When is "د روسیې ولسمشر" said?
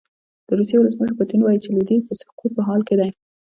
0.47-1.15